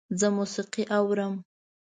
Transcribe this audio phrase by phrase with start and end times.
[0.19, 1.33] زه موسیقی اورم